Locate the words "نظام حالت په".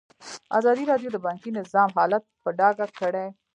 1.59-2.49